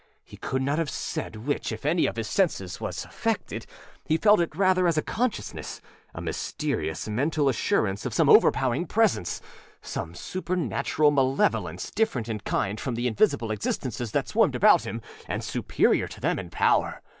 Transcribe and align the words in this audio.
He 0.23 0.35
could 0.35 0.63
not 0.63 0.79
have 0.79 0.89
said 0.89 1.35
which, 1.45 1.71
if 1.71 1.85
any, 1.85 2.07
of 2.07 2.15
his 2.15 2.27
senses 2.27 2.81
was 2.81 3.05
affected; 3.05 3.67
he 4.07 4.17
felt 4.17 4.39
it 4.39 4.55
rather 4.55 4.87
as 4.87 4.97
a 4.97 5.03
consciousnessâa 5.03 5.79
mysterious 6.23 7.07
mental 7.07 7.47
assurance 7.47 8.03
of 8.03 8.11
some 8.15 8.27
overpowering 8.27 8.87
presenceâsome 8.87 10.17
supernatural 10.17 11.11
malevolence 11.11 11.91
different 11.91 12.29
in 12.29 12.39
kind 12.39 12.79
from 12.79 12.95
the 12.95 13.05
invisible 13.05 13.51
existences 13.51 14.09
that 14.13 14.27
swarmed 14.27 14.55
about 14.55 14.85
him, 14.87 15.03
and 15.27 15.43
superior 15.43 16.07
to 16.07 16.19
them 16.19 16.39
in 16.39 16.49
power. 16.49 17.03